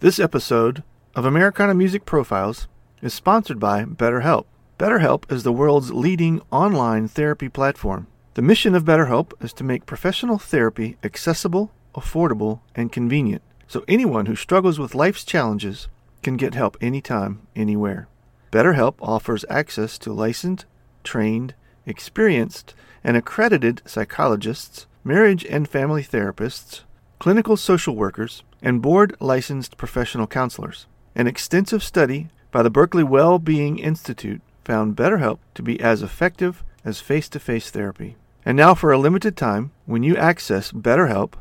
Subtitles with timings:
[0.00, 0.82] This episode
[1.14, 2.68] of Americana Music Profiles
[3.02, 4.44] is sponsored by BetterHelp.
[4.78, 8.06] BetterHelp is the world's leading online therapy platform.
[8.34, 14.26] The mission of BetterHelp is to make professional therapy accessible, affordable, and convenient so anyone
[14.26, 15.88] who struggles with life's challenges
[16.22, 18.08] can get help anytime, anywhere.
[18.52, 20.66] BetterHelp offers access to licensed,
[21.04, 21.54] trained,
[21.84, 26.82] experienced, and accredited psychologists, marriage and family therapists,
[27.18, 30.86] clinical social workers, and board licensed professional counselors.
[31.14, 37.00] An extensive study by the Berkeley Well-Being Institute found BetterHelp to be as effective as
[37.00, 38.16] face-to-face therapy.
[38.44, 41.34] And now for a limited time, when you access BetterHelp,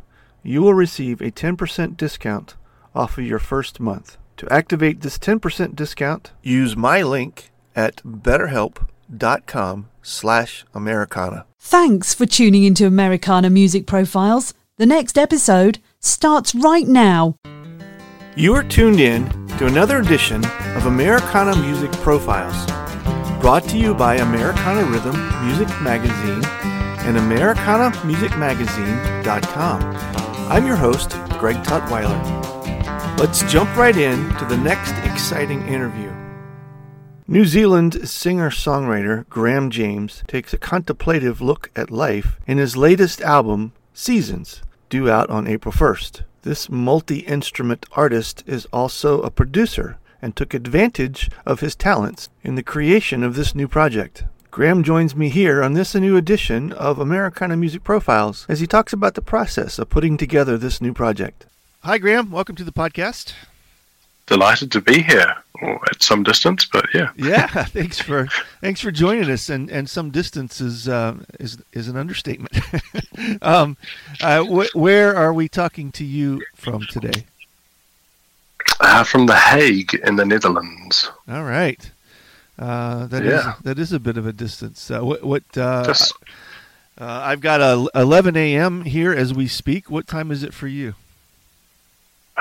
[0.43, 2.55] you will receive a 10% discount
[2.93, 4.17] off of your first month.
[4.37, 11.45] To activate this 10% discount, use my link at betterhelp.com slash Americana.
[11.59, 14.53] Thanks for tuning into Americana Music Profiles.
[14.77, 17.37] The next episode starts right now.
[18.35, 20.43] You are tuned in to another edition
[20.75, 22.65] of Americana Music Profiles,
[23.41, 26.43] brought to you by Americana Rhythm Music Magazine
[27.05, 29.81] and AmericanaMusicMagazine.com.
[30.51, 32.21] I'm your host, Greg Tutwiler.
[33.17, 36.11] Let's jump right in to the next exciting interview.
[37.27, 43.21] New Zealand singer songwriter Graeme James takes a contemplative look at life in his latest
[43.21, 46.23] album, Seasons, due out on April 1st.
[46.43, 52.55] This multi instrument artist is also a producer and took advantage of his talents in
[52.55, 54.23] the creation of this new project.
[54.51, 58.93] Graeme joins me here on this new edition of Americana Music Profiles as he talks
[58.93, 61.45] about the process of putting together this new project.
[61.83, 62.31] Hi, Graeme.
[62.31, 63.33] Welcome to the podcast.
[64.27, 67.11] Delighted to be here, or at some distance, but yeah.
[67.17, 68.27] yeah, thanks for
[68.59, 69.49] thanks for joining us.
[69.49, 72.57] And and some distance is uh, is is an understatement.
[73.43, 73.77] um,
[74.23, 77.25] uh, wh- where are we talking to you from today?
[78.79, 81.09] Uh, from The Hague in the Netherlands.
[81.29, 81.91] All right.
[82.57, 83.51] Uh, that Yeah.
[83.57, 84.89] is that is a bit of a distance.
[84.89, 86.13] Uh, what what uh, Just
[86.99, 88.85] uh, I've got a 11 a.m.
[88.85, 89.91] here as we speak.
[89.91, 90.95] What time is it for you?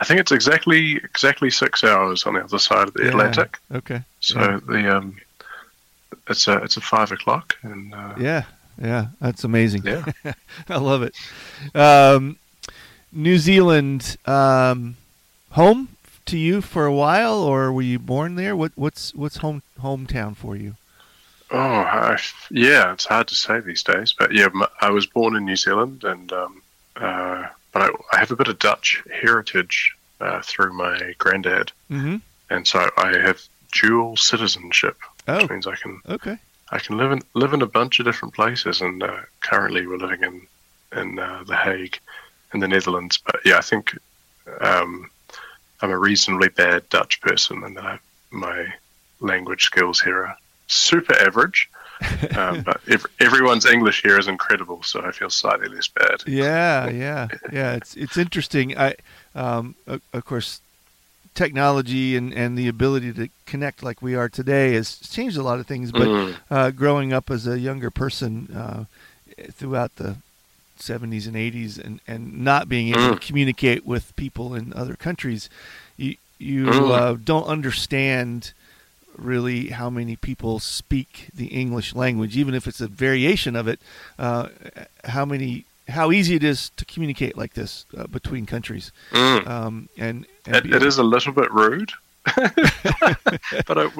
[0.04, 3.08] I think it's exactly exactly six hours on the other side of the Yeah.
[3.08, 3.58] Atlantic.
[3.72, 4.02] Okay.
[4.20, 4.60] So Yeah.
[4.66, 5.16] the um,
[6.28, 8.42] it's a it's a five o'clock, and uh, Yeah,
[8.78, 9.82] yeah, that's amazing.
[9.86, 10.04] yeah.
[10.68, 11.14] I love it.
[11.74, 12.36] Um,
[13.12, 14.96] New Zealand, um,
[15.52, 15.88] home
[16.26, 18.54] to you for a while, or were you born there?
[18.54, 20.74] What what's what's home hometown for you?
[21.50, 22.18] Oh, I,
[22.50, 22.92] yeah.
[22.92, 24.48] It's hard to say these days, but yeah,
[24.82, 26.62] I was born in New Zealand, and um,
[26.96, 32.16] uh, but I, I have a bit of Dutch heritage uh, through my granddad, Mm-hmm.
[32.48, 33.42] and so I have
[33.72, 34.96] dual citizenship,
[35.28, 36.38] Oh, which means I can okay.
[36.70, 39.98] I can live in live in a bunch of different places, and uh, currently we're
[39.98, 40.46] living in
[40.98, 41.98] in uh, the Hague,
[42.54, 43.18] in the Netherlands.
[43.18, 43.98] But yeah, I think
[44.60, 45.10] um,
[45.82, 47.98] I'm a reasonably bad Dutch person, and that I,
[48.30, 48.72] my
[49.20, 50.36] language skills here are
[50.68, 51.68] super average.
[52.36, 56.22] um, but ev- everyone's English here is incredible, so I feel slightly less bad.
[56.26, 57.74] Yeah, yeah, yeah.
[57.74, 58.76] It's it's interesting.
[58.78, 58.94] I,
[59.34, 60.60] um, of course,
[61.34, 65.58] technology and and the ability to connect like we are today has changed a lot
[65.58, 65.92] of things.
[65.92, 68.84] But Mm, uh, growing up as a younger person uh,
[69.50, 70.16] throughout the
[70.78, 75.48] 70s and 80s and, and not being able to communicate with people in other countries,
[75.96, 76.90] you, you Mm.
[76.90, 78.52] uh, don't understand
[79.16, 83.80] really how many people speak the English language, even if it's a variation of it,
[84.18, 84.48] uh,
[85.04, 88.90] how many how easy it is to communicate like this uh, between countries.
[89.10, 89.46] mm.
[89.46, 91.92] Um, and, and It, it is a little bit rude,
[93.66, 93.90] but I,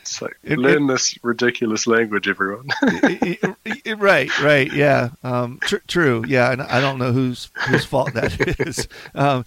[0.00, 2.66] it's like It- learn this ridiculous language, everyone.
[2.82, 7.48] I- I- I- right, right, yeah, um, tr- true, yeah, and I don't know whose
[7.68, 9.44] whose fault that is, um,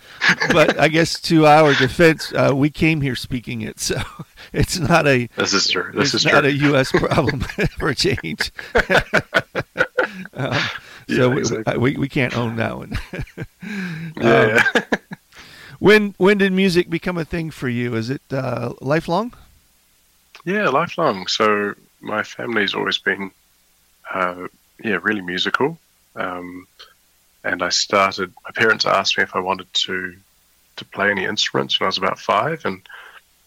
[0.51, 4.01] but I guess to our defense, uh, we came here speaking it, so
[4.53, 5.91] it's not a this is true.
[5.93, 6.49] This is not true.
[6.49, 6.91] a U.S.
[6.91, 7.39] problem
[7.77, 8.51] for a change.
[10.33, 10.53] um,
[11.09, 11.77] so Yeah, we, exactly.
[11.77, 12.97] we we can't own that one.
[14.19, 14.63] yeah.
[14.75, 14.83] Um,
[15.79, 17.93] when when did music become a thing for you?
[17.95, 19.33] Is it uh, lifelong?
[20.47, 21.27] Yeah, lifelong.
[21.27, 23.31] So my family's always been,
[24.09, 24.47] uh,
[24.81, 25.77] yeah, really musical.
[26.15, 26.67] Um,
[27.43, 28.33] and I started.
[28.45, 30.15] My parents asked me if I wanted to
[30.77, 32.81] to play any instruments when I was about five, and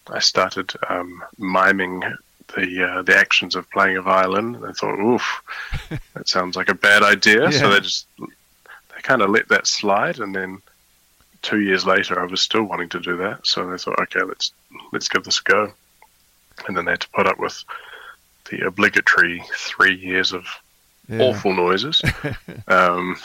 [0.08, 2.00] I started um, miming
[2.54, 4.56] the uh, the actions of playing a violin.
[4.56, 5.42] And I thought, oof,
[6.12, 7.44] that sounds like a bad idea.
[7.44, 7.50] Yeah.
[7.50, 10.60] So they just they kind of let that slide, and then
[11.40, 13.46] two years later, I was still wanting to do that.
[13.46, 14.52] So they thought, okay, let's
[14.92, 15.72] let's give this a go.
[16.66, 17.62] And then they had to put up with
[18.50, 20.46] the obligatory three years of
[21.08, 21.20] Yeah.
[21.22, 22.02] awful noises.
[22.68, 23.16] um,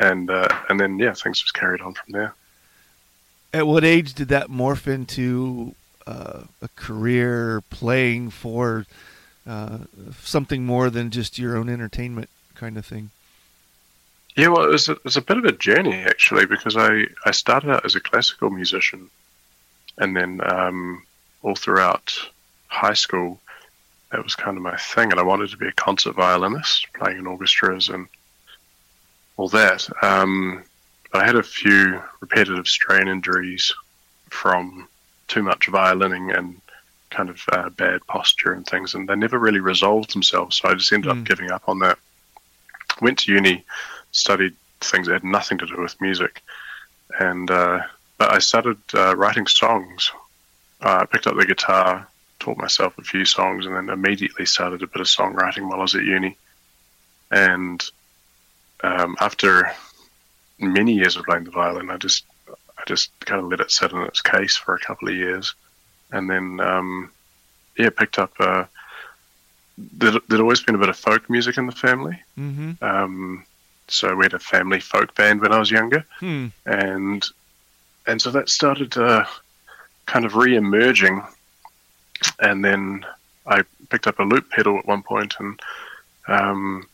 [0.00, 2.34] and uh, and then yeah, things just carried on from there.
[3.52, 5.74] At what age did that morph into
[6.06, 8.84] uh, a career playing for
[9.48, 9.78] uh,
[10.22, 13.10] something more than just your own entertainment kind of thing?
[14.36, 17.06] Yeah, well, it was, a, it was a bit of a journey actually because I,
[17.24, 19.10] I started out as a classical musician,
[19.96, 21.02] and then um,
[21.42, 22.14] all throughout
[22.68, 23.40] high school,
[24.10, 27.18] that was kind of my thing, and I wanted to be a concert violinist, playing
[27.18, 28.06] in orchestras and
[29.36, 29.88] all that.
[30.02, 30.64] Um,
[31.12, 33.74] but I had a few repetitive strain injuries
[34.30, 34.88] from
[35.26, 36.60] too much violining and
[37.10, 40.56] kind of uh, bad posture and things, and they never really resolved themselves.
[40.56, 41.20] So I just ended mm.
[41.20, 41.98] up giving up on that.
[43.00, 43.64] Went to uni,
[44.12, 46.42] studied things that had nothing to do with music,
[47.18, 47.82] and uh,
[48.16, 50.10] but I started uh, writing songs.
[50.80, 54.82] Uh, I picked up the guitar, taught myself a few songs, and then immediately started
[54.82, 56.36] a bit of songwriting while I was at uni.
[57.30, 57.84] And
[58.82, 59.72] um, after
[60.58, 63.92] many years of playing the violin, I just I just kind of let it sit
[63.92, 65.54] in its case for a couple of years,
[66.10, 67.10] and then um,
[67.76, 68.32] yeah, picked up.
[68.38, 68.64] Uh,
[69.76, 72.20] there'd, there'd, always been a bit of folk music in the family.
[72.38, 72.72] Mm-hmm.
[72.82, 73.44] Um,
[73.88, 76.48] so we had a family folk band when I was younger, hmm.
[76.66, 77.24] and
[78.06, 79.24] and so that started uh,
[80.06, 81.22] kind of re-emerging.
[82.40, 83.04] And then
[83.46, 85.60] I picked up a loop pedal at one point, and
[86.26, 86.86] um,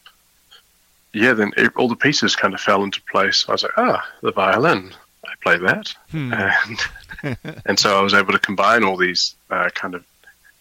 [1.12, 3.44] yeah, then it, all the pieces kind of fell into place.
[3.48, 4.92] I was like, ah, the violin,
[5.24, 6.32] I play that, hmm.
[6.32, 7.36] and
[7.66, 10.04] and so I was able to combine all these uh, kind of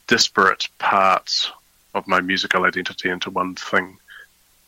[0.07, 1.51] disparate parts
[1.93, 3.97] of my musical identity into one thing,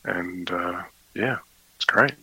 [0.04, 0.84] and uh,
[1.14, 1.38] yeah,
[1.76, 2.14] it's great.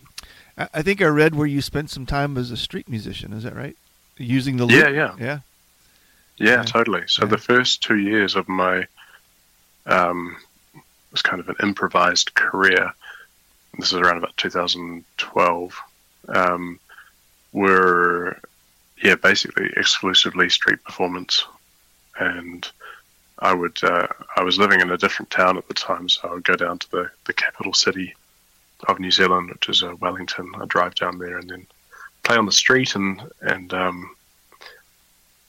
[0.57, 3.33] I think I read where you spent some time as a street musician.
[3.33, 3.77] Is that right?
[4.19, 4.79] Using the loop?
[4.79, 5.39] Yeah, yeah, yeah,
[6.37, 6.62] yeah, yeah.
[6.62, 7.05] totally.
[7.06, 7.31] So yeah.
[7.31, 8.87] the first two years of my
[9.87, 10.37] um,
[11.11, 12.93] was kind of an improvised career.
[13.79, 15.81] This is around about 2012.
[16.29, 16.79] Um,
[17.52, 18.38] were
[19.02, 21.44] yeah, basically exclusively street performance,
[22.19, 22.69] and
[23.38, 24.06] I would uh,
[24.37, 26.79] I was living in a different town at the time, so I would go down
[26.79, 28.14] to the the capital city
[28.88, 30.52] of New Zealand, which is uh, Wellington.
[30.61, 31.67] I drive down there and then
[32.23, 34.14] play on the street, and and um,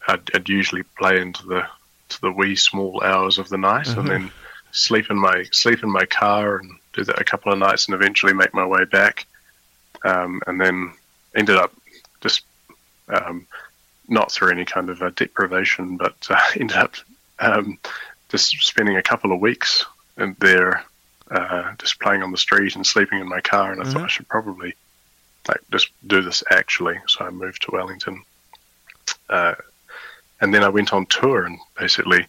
[0.07, 1.65] I'd, I'd, usually play into the
[2.09, 3.99] to the wee small hours of the night, mm-hmm.
[3.99, 4.31] and then
[4.71, 7.95] sleep in my sleep in my car and do that a couple of nights, and
[7.95, 9.25] eventually make my way back,
[10.03, 10.93] um, and then
[11.35, 11.73] ended up
[12.21, 12.43] just
[13.07, 13.47] um,
[14.07, 16.95] not through any kind of deprivation, but uh, ended up
[17.39, 17.77] um,
[18.29, 19.85] just spending a couple of weeks
[20.17, 20.83] in there
[21.31, 23.93] uh, just playing on the street and sleeping in my car, and I mm-hmm.
[23.93, 24.75] thought I should probably
[25.47, 26.99] like just do this actually.
[27.07, 28.23] So I moved to Wellington,
[29.29, 29.55] uh,
[30.43, 32.27] and then I went on tour, and basically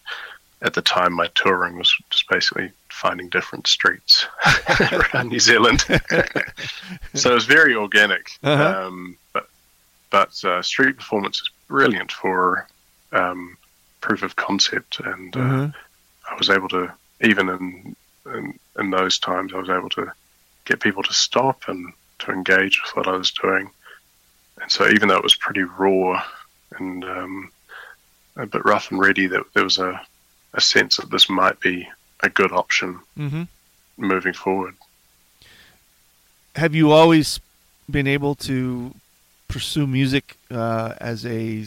[0.62, 4.26] at the time my touring was just basically finding different streets
[4.92, 5.80] around New Zealand.
[7.14, 8.86] so it was very organic, uh-huh.
[8.86, 9.48] um, but
[10.10, 12.68] but uh, street performance is brilliant for
[13.10, 13.56] um,
[14.00, 16.32] proof of concept, and uh, mm-hmm.
[16.32, 17.96] I was able to even in
[18.32, 20.12] in, in those times, I was able to
[20.66, 23.70] get people to stop and to engage with what I was doing.
[24.62, 26.22] And so, even though it was pretty raw
[26.78, 27.50] and um,
[28.36, 30.00] bit rough and ready, that there was a,
[30.52, 31.88] a sense that this might be
[32.20, 33.42] a good option mm-hmm.
[33.96, 34.74] moving forward.
[36.56, 37.40] Have you always
[37.90, 38.94] been able to
[39.48, 41.66] pursue music uh, as a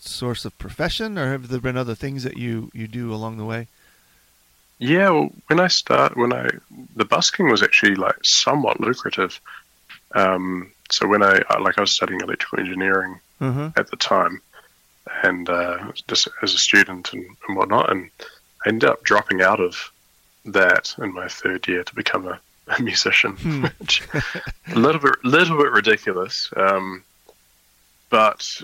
[0.00, 3.44] source of profession, or have there been other things that you, you do along the
[3.44, 3.66] way?
[4.78, 6.48] Yeah, well, when I start, when I
[6.96, 9.38] the busking was actually like somewhat lucrative.
[10.14, 13.78] Um, so when I like I was studying electrical engineering mm-hmm.
[13.78, 14.40] at the time,
[15.22, 18.10] and uh, just as a student and, and whatnot, and
[18.64, 19.92] I ended up dropping out of
[20.46, 23.62] that in my third year to become a, a musician, hmm.
[23.78, 24.02] which
[24.72, 26.50] a little bit little bit ridiculous.
[26.56, 27.04] Um,
[28.08, 28.62] but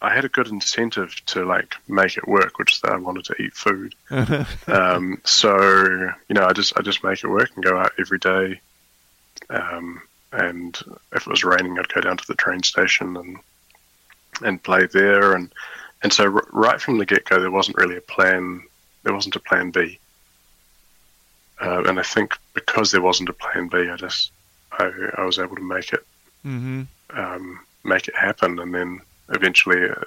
[0.00, 3.24] I had a good incentive to like make it work, which is that I wanted
[3.26, 3.94] to eat food.
[4.66, 5.58] um, so
[6.28, 8.60] you know, I just I just make it work and go out every day.
[9.50, 10.78] Um, and
[11.12, 13.38] if it was raining, I'd go down to the train station and
[14.42, 15.34] and play there.
[15.34, 15.52] And
[16.02, 18.62] and so r- right from the get go, there wasn't really a plan.
[19.02, 19.98] There wasn't a plan B.
[21.60, 24.30] Uh, and I think because there wasn't a plan B, I just
[24.72, 26.06] I, I was able to make it
[26.44, 26.82] mm-hmm.
[27.18, 30.04] um, make it happen, and then eventually it, uh,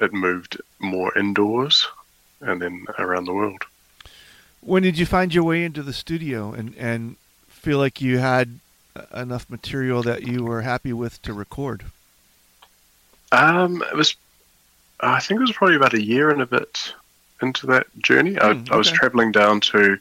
[0.00, 1.86] it moved more indoors
[2.40, 3.62] and then around the world.
[4.60, 7.16] When did you find your way into the studio and, and
[7.48, 8.60] feel like you had
[9.14, 11.84] enough material that you were happy with to record?
[13.34, 14.14] Um, it was,
[15.00, 16.94] I think it was probably about a year and a bit
[17.42, 18.38] into that journey.
[18.38, 18.70] I, okay.
[18.70, 19.98] I, was traveling down to,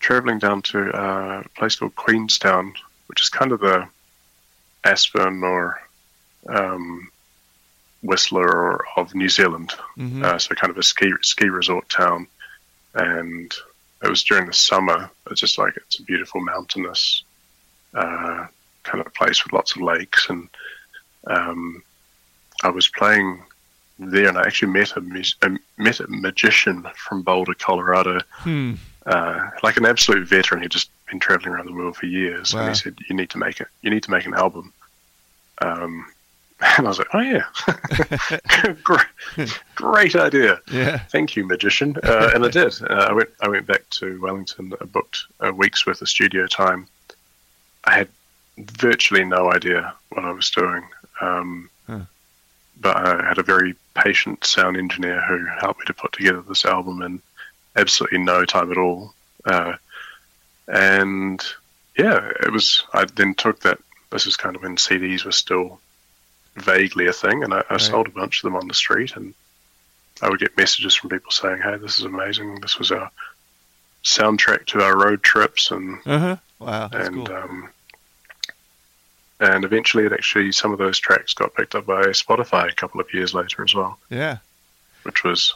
[0.00, 2.74] traveling down to uh, a place called Queenstown,
[3.06, 3.88] which is kind of the
[4.84, 5.80] Aspen or
[6.48, 7.08] um,
[8.02, 10.24] Whistler of New Zealand, Mm-hmm.
[10.24, 12.26] uh, so kind of a ski ski resort town,
[12.94, 13.52] and
[14.02, 15.10] it was during the summer.
[15.30, 17.24] It's just like it's a beautiful mountainous
[17.94, 18.46] uh,
[18.82, 20.48] kind of place with lots of lakes, and
[21.26, 21.82] um,
[22.62, 23.42] I was playing
[23.98, 25.00] there, and I actually met a,
[25.42, 28.74] a met a magician from Boulder, Colorado, Hmm.
[29.06, 32.52] uh, like an absolute veteran who'd just been traveling around the world for years.
[32.54, 33.68] And he said, "You need to make it.
[33.82, 34.72] You need to make an album."
[35.62, 36.06] Um,
[36.78, 37.44] and I was like, "Oh yeah,
[38.82, 40.60] great, great idea.
[40.70, 40.98] Yeah.
[41.10, 42.74] Thank you, magician." Uh, and I did.
[42.82, 43.30] Uh, I went.
[43.40, 44.72] I went back to Wellington.
[44.80, 46.86] I booked a week's worth of studio time.
[47.84, 48.08] I had
[48.58, 50.82] virtually no idea what I was doing.
[51.20, 51.70] Um.
[52.78, 56.64] But I had a very patient sound engineer who helped me to put together this
[56.64, 57.22] album in
[57.74, 59.14] absolutely no time at all.
[59.44, 59.74] Uh,
[60.68, 61.42] and
[61.96, 62.84] yeah, it was.
[62.92, 63.78] I then took that.
[64.10, 65.80] This is kind of when CDs were still
[66.56, 67.80] vaguely a thing, and I, I Right.
[67.80, 69.34] sold a bunch of them on the street, and
[70.22, 72.60] I would get messages from people saying, "Hey, this is amazing.
[72.60, 73.10] This was our
[74.04, 76.36] soundtrack to our road trips," and Uh huh.
[76.58, 76.88] Wow.
[76.88, 77.36] That's and cool.
[77.36, 77.68] um,
[79.40, 83.00] and eventually, it actually some of those tracks got picked up by Spotify a couple
[83.00, 84.38] of years later as well yeah.
[85.02, 85.54] which was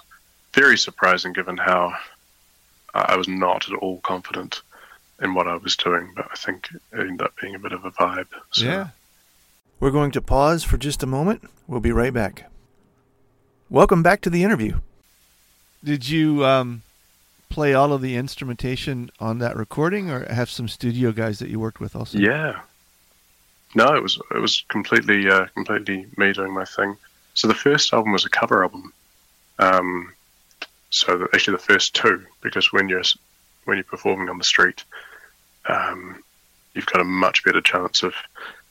[0.52, 1.92] very surprising given how
[2.94, 4.62] I was not at all confident
[5.20, 7.84] in what I was doing, but I think it ended up being a bit of
[7.84, 8.28] a vibe.
[8.52, 8.88] So, Yeah.
[9.78, 11.48] We're going to pause for just a moment.
[11.66, 12.50] We'll be right back.
[13.70, 14.80] Welcome back to the interview.
[15.82, 16.82] Did you um,
[17.48, 21.58] play all of the instrumentation on that recording, or have some studio guys that you
[21.58, 22.18] worked with also?
[22.18, 22.60] Yeah.
[23.74, 26.96] No, it was it was completely uh, completely me doing my thing.
[27.34, 28.92] So the first album was a cover album.
[29.58, 30.12] Um,
[30.90, 33.02] so the, actually the first two, because when you're
[33.64, 34.84] when you're performing on the street,
[35.68, 36.22] um,
[36.74, 38.14] you've got a much better chance of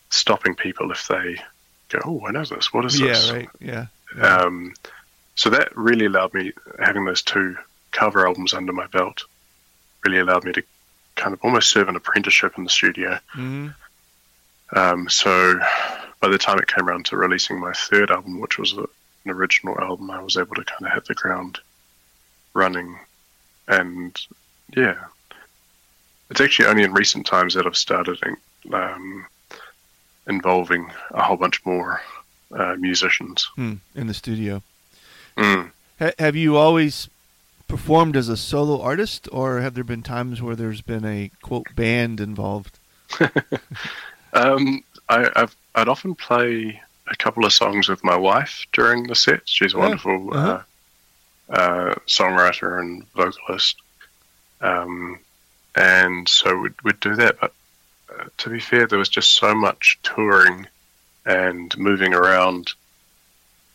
[0.10, 1.41] stopping people if they
[1.88, 2.74] go, "Oh, I know this.
[2.74, 3.34] What is this?" Yeah.
[3.34, 3.50] Right.
[3.62, 3.86] Yeah.
[4.18, 4.38] yeah.
[4.38, 4.74] Um,
[5.36, 7.56] so that really allowed me having those two
[7.91, 9.24] cover albums under my belt.
[10.03, 10.63] Really allowed me to
[11.15, 13.20] kind of almost serve an apprenticeship in the studio.
[13.29, 13.70] hmm
[14.75, 15.59] Um, so
[16.19, 18.81] by the time it came around to releasing my third album, which was a,
[19.25, 21.59] an original album, I was able to kind of hit the ground
[22.53, 22.99] running.
[23.67, 24.19] And
[24.75, 24.95] yeah,
[26.29, 28.19] it's actually only in recent times that I've started
[28.71, 29.25] um,
[30.27, 32.01] involving a whole bunch more
[32.55, 33.49] uh, musicians.
[33.55, 33.75] Hmm.
[33.95, 34.61] In the studio.
[35.38, 35.71] Mm.
[35.99, 37.09] Ha- have you always
[37.67, 41.75] performed as a solo artist, or have there been times where there's been a quote
[41.75, 42.77] band involved?
[44.39, 49.15] Um, I, I've, I'd often play a couple of songs with my wife during the
[49.15, 49.41] set.
[49.46, 50.60] She's a Yeah, wonderful uh-huh.
[51.50, 53.77] uh, uh, songwriter and vocalist.
[54.62, 55.19] Um,
[55.75, 57.39] and so we'd, we'd do that.
[57.41, 57.53] But
[58.17, 60.67] uh, to be fair, there was just so much touring
[61.25, 62.72] and moving around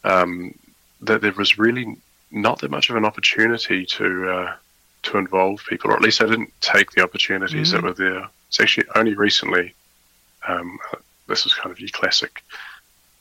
[0.04, 0.54] um,
[1.02, 1.96] that there was really
[2.30, 4.56] not that much of an opportunity to uh,
[5.04, 7.84] to involve people, or at least I didn't take the opportunities that Mhm.
[7.84, 8.28] were there.
[8.48, 9.74] It's actually only recently.
[10.46, 10.78] Um,
[11.26, 12.42] this is kind of your classic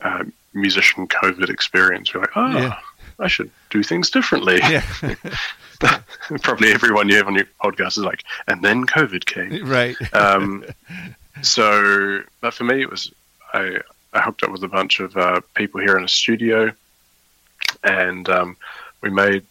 [0.02, 2.14] uh, musician COVID experience.
[2.14, 2.80] You're like, oh, Yeah.
[3.20, 4.58] I should do things differently.
[4.58, 4.84] Yeah.
[6.42, 9.66] Probably everyone you have on your podcast is like, and then COVID came.
[9.68, 9.96] right.
[10.14, 10.66] Um,
[11.42, 13.12] so, but for me, it was
[13.54, 13.80] I,
[14.14, 16.72] I hooked up with a bunch of uh, people here in a studio,
[17.84, 18.58] and um,
[19.02, 19.46] we made,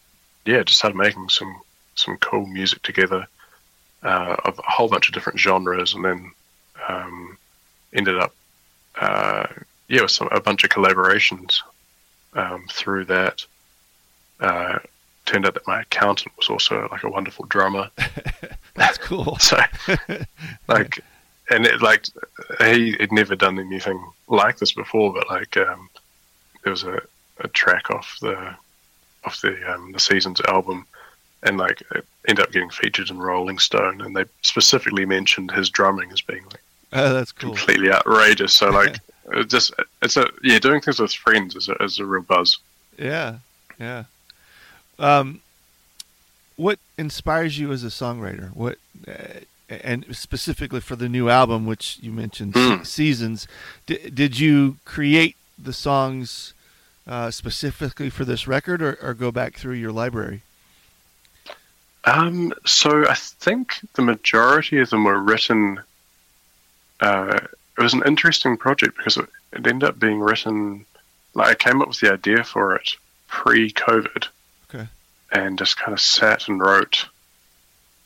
[0.44, 1.60] yeah, just started making some
[1.94, 3.26] some cool music together
[4.02, 6.32] uh, of a whole bunch of different genres, and then
[6.88, 7.36] um,
[7.92, 8.34] ended up,
[9.00, 9.46] uh,
[9.88, 11.60] yeah, with some, a bunch of collaborations
[12.34, 13.44] um, through that.
[14.40, 14.78] Uh,
[15.24, 17.90] turned out that my accountant was also like a wonderful drummer.
[18.74, 19.36] That's cool.
[19.40, 19.58] So,
[20.68, 21.00] like,
[21.50, 22.06] and it, like,
[22.60, 25.90] he had never done anything like this before, but like, um,
[26.64, 27.00] there was a,
[27.40, 28.54] a track off the
[29.24, 30.86] off the um, the season's album,
[31.42, 35.70] and like, it ended up getting featured in Rolling Stone, and they specifically mentioned his
[35.70, 37.50] drumming as being like Oh, that's cool.
[37.54, 38.54] completely outrageous.
[38.54, 38.96] So like,
[39.32, 39.72] it just
[40.02, 42.58] it's a yeah, doing things with friends is a, is a real buzz.
[42.98, 43.36] Yeah,
[43.78, 44.04] yeah.
[44.98, 45.40] Um,
[46.56, 48.54] what inspires you as a songwriter?
[48.54, 52.86] What, uh, and specifically for the new album, which you mentioned, Mm.
[52.86, 53.48] Seasons,
[53.86, 56.52] D- did you create the songs
[57.08, 60.42] uh, specifically for this record, or, or go back through your library?
[62.04, 65.80] Um, so I think the majority of them were written.
[67.02, 67.38] Uh,
[67.76, 70.86] it was an interesting project because it, it ended up being written.
[71.34, 72.90] Like I came up with the idea for it
[73.28, 74.26] pre-COVID,
[74.72, 74.86] Okay.
[75.32, 77.06] and just kind of sat and wrote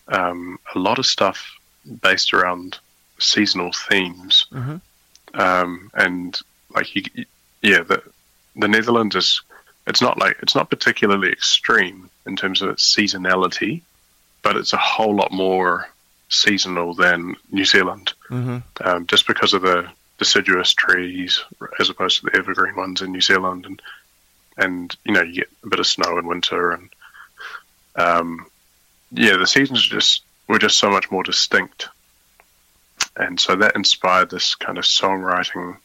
[0.09, 1.53] um, a lot of stuff
[2.03, 2.79] based around
[3.19, 4.79] seasonal themes Uh-huh.
[5.35, 6.39] um, and
[6.75, 7.03] like you,
[7.63, 8.03] yeah, the
[8.57, 9.43] the Netherlands is
[9.87, 13.83] it's not like it's not particularly extreme in terms of its seasonality,
[14.43, 15.89] but it's a whole lot more
[16.29, 18.59] seasonal than New Zealand, Mm-hmm.
[18.89, 21.45] um, just because of the deciduous trees
[21.79, 23.83] as opposed to the evergreen ones in New Zealand, and
[24.57, 26.89] and you know you get a bit of snow in winter, and
[27.97, 28.47] um,
[29.13, 31.89] yeah, the seasons just were just so much more distinct,
[33.17, 35.77] and so that inspired this kind of songwriting,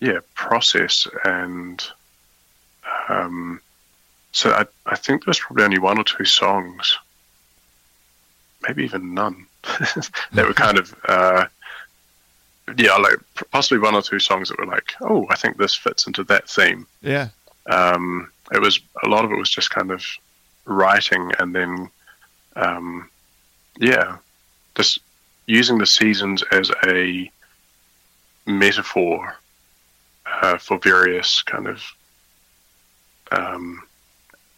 [0.00, 1.84] yeah, process, and
[3.08, 3.60] um,
[4.32, 6.98] so I I think there's probably only one or two songs,
[8.66, 9.46] maybe even none,
[10.32, 10.94] that were kind of.
[11.06, 11.46] Uh,
[12.76, 13.16] yeah, like
[13.50, 16.48] possibly one or two songs that were like, oh, I think this fits into that
[16.48, 16.86] theme.
[17.02, 17.28] Yeah.
[17.68, 20.04] Um, it was a lot of it was just kind of
[20.66, 21.90] writing and then,
[22.56, 23.08] um,
[23.78, 24.18] yeah,
[24.74, 25.00] just
[25.46, 27.30] using the seasons as a
[28.46, 29.36] metaphor
[30.26, 31.82] uh, for various kind of
[33.32, 33.82] um,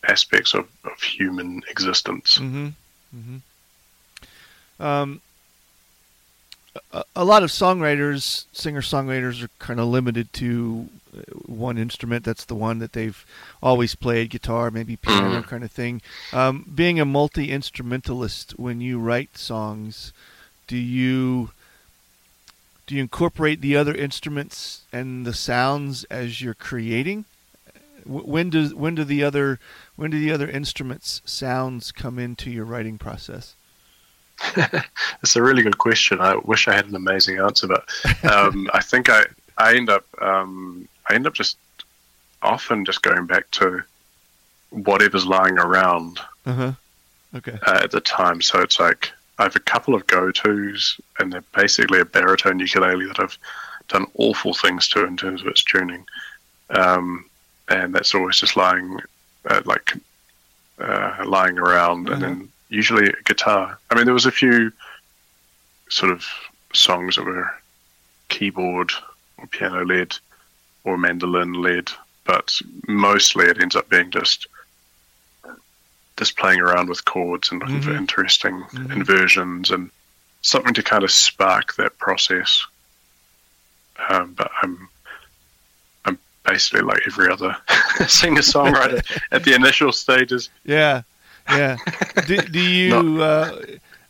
[0.07, 2.39] aspects of, of human existence.
[2.39, 2.69] Mm-hmm.
[3.17, 3.37] Mm-hmm.
[4.81, 5.21] Um,
[6.93, 12.25] a, a lot of songwriters, singer-songwriters, are kind of limited to uh, one instrument.
[12.25, 13.25] That's the one that they've
[13.63, 15.47] always played: guitar, maybe piano, Mhm.
[15.47, 16.01] kind of thing.
[16.33, 20.13] Um, being a multi-instrumentalist, when you write songs,
[20.67, 21.51] do you
[22.87, 27.25] do you incorporate the other instruments and the sounds as you're creating?
[28.05, 29.61] When does when do the other
[29.95, 33.55] when do the other instruments sounds come into your writing process?
[35.23, 36.21] It's a really good question.
[36.21, 37.89] I wish I had an amazing answer, but
[38.31, 39.25] um, I think I
[39.57, 41.57] I end up um, I end up just
[42.43, 43.83] often just going back to
[44.71, 46.73] whatever's lying around Uh huh.
[47.37, 47.57] Okay.
[47.67, 48.43] uh, at the time.
[48.43, 52.59] So it's like I have a couple of go tos, and they're basically a baritone
[52.59, 53.39] ukulele that I've
[53.89, 56.05] done awful things to in terms of its tuning,
[56.71, 57.25] um,
[57.69, 58.99] and that's always just lying
[59.49, 59.95] uh, like
[60.81, 63.79] uh, lying around, and then usually a guitar.
[63.91, 64.73] I mean, there was a few
[65.91, 66.25] sort of
[66.73, 67.51] songs that were
[68.29, 68.91] keyboard
[69.37, 70.17] or piano led
[70.85, 71.91] or mandolin led,
[72.25, 72.51] but
[72.89, 74.47] mostly it ends up being just
[76.19, 77.97] just playing around with chords and looking for Mhm.
[77.99, 78.93] interesting Mhm.
[78.93, 79.91] inversions and
[80.43, 82.65] something to kind of spark that process.
[84.09, 84.89] Um, but I'm
[86.05, 87.57] I'm basically like every other
[88.09, 90.49] singer songwriter at the initial stages.
[90.65, 91.03] Yeah.
[91.49, 91.77] Yeah.
[92.27, 93.57] do, do you uh,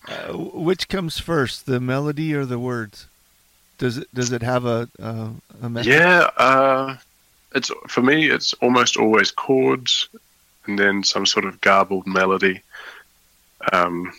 [0.08, 3.06] uh, which comes first, the melody or the words?
[3.78, 5.30] Does it does it have a uh,
[5.62, 5.92] a message?
[5.92, 6.96] Yeah, uh,
[7.54, 8.28] it's for me.
[8.30, 10.08] It's almost always chords,
[10.66, 12.62] and then some sort of garbled melody.
[13.72, 14.12] Um,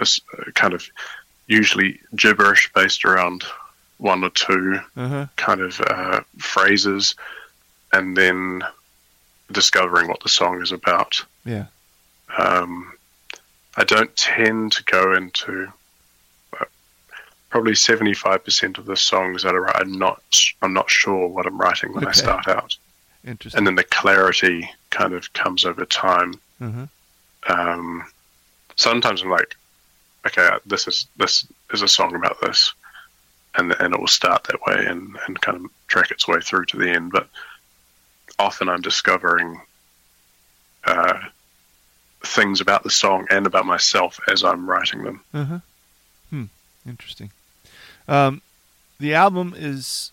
[0.00, 0.84] it's uh, kind of
[1.46, 3.44] usually gibberish based around
[3.98, 5.26] one or two Uh huh.
[5.36, 7.14] kind of uh, phrases,
[7.92, 8.62] and then
[9.52, 11.24] discovering what the song is about.
[11.44, 11.66] Yeah.
[12.36, 12.92] Um,
[13.76, 15.72] I don't tend to go into
[16.60, 16.64] uh,
[17.50, 19.76] probably seventy-five percent of the songs that I write.
[19.76, 20.22] I'm not.
[20.62, 22.76] I'm not sure what I'm writing when I start out,
[23.26, 23.58] Interesting.
[23.58, 26.34] and then the clarity kind of comes over time.
[26.60, 26.86] huh.
[27.46, 28.04] Um,
[28.76, 29.54] sometimes I'm like,
[30.26, 32.72] okay, this is this is a song about this,
[33.56, 36.64] and and it will start that way and and kind of track its way through
[36.66, 37.12] to the end.
[37.12, 37.28] But
[38.38, 39.60] often I'm discovering
[40.84, 41.18] uh,
[42.26, 45.20] things about the song and about myself as I'm writing them.
[45.32, 45.58] Uh huh.
[46.30, 46.44] Hmm.
[46.86, 47.30] Interesting.
[48.08, 48.42] Um,
[48.98, 50.12] the album is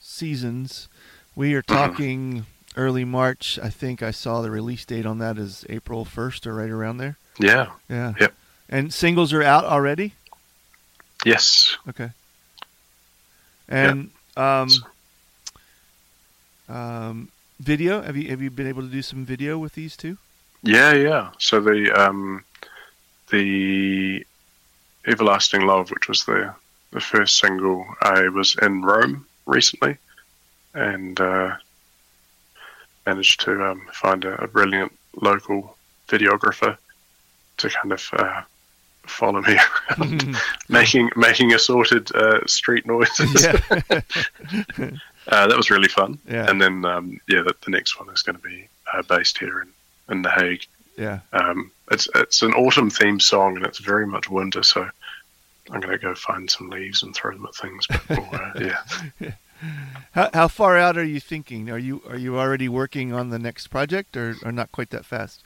[0.00, 0.88] Seasons.
[1.34, 3.58] We are talking early March.
[3.62, 6.98] I think I saw the release date on that is April first or right around
[6.98, 7.16] there.
[7.38, 7.70] Yeah.
[7.88, 8.14] Yeah.
[8.20, 8.34] Yep.
[8.68, 10.14] And singles are out already.
[11.24, 11.76] Yes.
[11.88, 12.10] Okay.
[13.68, 14.68] And um,
[16.68, 17.28] um,
[17.60, 18.02] video.
[18.02, 20.18] Have you have you been able to do some video with these two?
[20.62, 20.92] Yeah.
[20.92, 21.30] Yeah.
[21.38, 22.44] So the um,
[23.30, 24.24] the
[25.06, 26.54] Everlasting Love, which was the
[26.92, 29.96] the first single, I was in Rome recently,
[30.74, 31.56] and uh,
[33.06, 35.76] managed to um, find a, a brilliant local
[36.08, 36.76] videographer
[37.56, 38.42] to kind of uh,
[39.04, 39.58] follow me
[39.98, 40.36] around,
[40.68, 43.42] making making assorted uh, street noises.
[43.44, 44.00] yeah.
[45.28, 46.18] Uh, that was really fun.
[46.28, 46.50] Yeah.
[46.50, 49.62] And then um, yeah, the, the next one is going to be uh, based here
[49.62, 49.68] in
[50.12, 50.66] in The Hague.
[50.96, 51.20] yeah.
[51.32, 54.88] Um, it's it's an autumn themed song and it's very much winter, so
[55.70, 57.86] I'm going to go find some leaves and throw them at things.
[57.86, 58.52] Before, uh,
[59.20, 59.32] yeah.
[60.12, 61.70] How how far out are you thinking?
[61.70, 65.04] Are you are you already working on the next project, or, or not quite that
[65.04, 65.40] fast?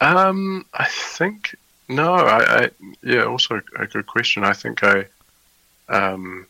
[0.00, 1.54] Um, I think
[1.90, 2.14] no.
[2.14, 2.70] I, I
[3.02, 3.24] yeah.
[3.24, 4.44] Also a good question.
[4.44, 5.04] I think I
[5.90, 6.46] um,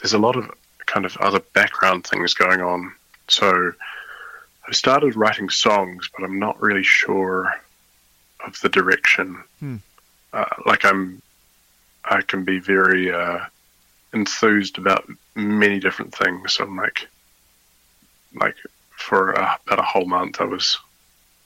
[0.00, 0.50] there's a lot of
[0.84, 2.92] kind of other background things going on.
[3.28, 3.72] So
[4.70, 7.52] I started writing songs, but I'm not really sure
[8.46, 9.42] of the direction.
[9.58, 9.76] Hmm.
[10.32, 11.20] Uh, like I'm,
[12.04, 13.40] I can be very uh,
[14.12, 16.58] enthused about many different things.
[16.60, 17.08] I'm like,
[18.32, 18.54] like
[18.92, 20.78] for uh, about a whole month, I was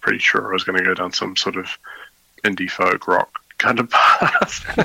[0.02, 1.78] pretty sure I was going to go down some sort of
[2.44, 4.78] indie folk rock kind of path,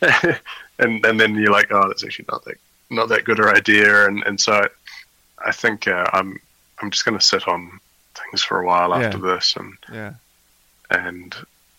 [0.78, 4.06] and and then you're like, oh, that's actually not that not that good an idea,
[4.06, 4.68] and and so
[5.44, 6.38] I think uh, I'm
[6.80, 7.80] I'm just going to sit on
[8.14, 9.06] things for a while Yeah.
[9.06, 10.14] after this, and Yeah.
[10.90, 11.34] and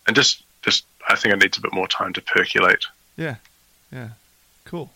[0.06, 2.86] and just just I think I need a bit more time to percolate.
[3.16, 3.36] Yeah.
[3.90, 4.10] Yeah.
[4.64, 4.92] Cool.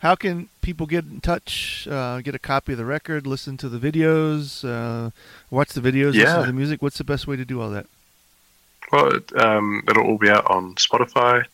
[0.00, 3.68] How can people get in touch, uh, get a copy of the record, listen to
[3.68, 5.10] the videos, uh,
[5.50, 6.40] watch the videos, listen Yeah.
[6.40, 6.82] to the music?
[6.82, 7.86] What's the best way to do all that?
[8.92, 11.44] Well, it, um, it'll all be out on Spotify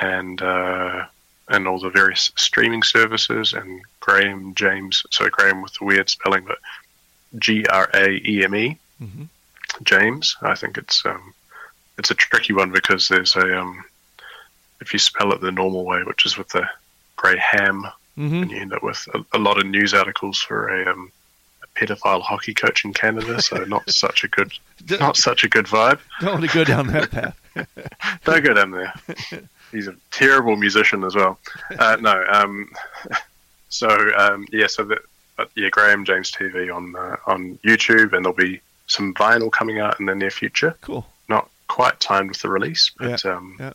[0.00, 1.06] and uh,
[1.48, 3.52] and all the various streaming services.
[3.52, 6.58] And Graeme James, so Graeme with the weird spelling, but
[7.38, 9.28] G R A E M E Mhm.
[9.82, 10.36] James.
[10.42, 11.34] I think it's um,
[11.98, 13.84] it's a tricky one because there's a um,
[14.80, 16.68] if you spell it the normal way, which is with the
[17.16, 17.86] grey ham,
[18.18, 18.42] Mm-hmm.
[18.42, 21.10] and you end up with a, a lot of news articles for a, um,
[21.62, 23.40] a pedophile hockey coach in Canada.
[23.40, 24.52] So not such a good
[25.00, 25.98] not such a good vibe.
[26.20, 27.38] Don't want to go down that path.
[28.24, 28.92] Don't go down there.
[29.70, 31.38] He's a terrible musician as well.
[31.78, 32.68] Uh, no, um,
[33.70, 34.98] so um, yeah, so that,
[35.42, 39.80] but yeah, Graeme James TV on uh, on YouTube, and there'll be some vinyl coming
[39.80, 40.76] out in the near future.
[40.82, 41.04] Cool.
[41.28, 43.72] Not quite timed with the release, but um, yeah.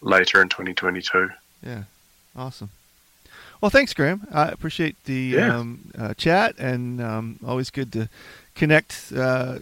[0.00, 1.28] later in 2022.
[1.62, 1.82] Yeah.
[2.34, 2.70] Awesome.
[3.60, 4.26] Well, thanks, Graeme.
[4.32, 5.56] I appreciate the Yeah.
[5.58, 8.08] um, uh, chat, and um, always good to
[8.54, 9.58] connect, uh,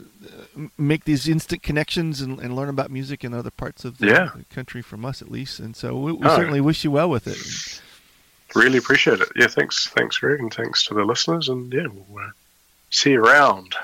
[0.79, 4.31] make these instant connections, and, and learn about music in other parts of the Yeah.
[4.55, 5.59] country from us, at least.
[5.59, 6.37] And so we, we Oh.
[6.37, 7.83] certainly wish you well with it.
[8.55, 9.29] Really appreciate it.
[9.37, 11.49] Yeah, thanks, thanks, Greg, and thanks to the listeners.
[11.49, 12.31] And yeah, we'll uh,
[12.91, 13.75] see you around.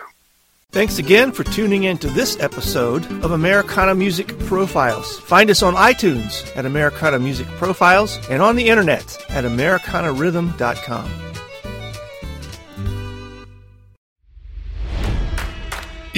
[0.73, 5.19] Thanks again for tuning in to this episode of Americana Music Profiles.
[5.21, 11.11] Find us on iTunes at Americana Music Profiles and on the internet at AmericanaRhythm.com.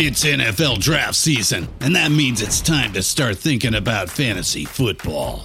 [0.01, 5.45] It's NFL draft season, and that means it's time to start thinking about fantasy football.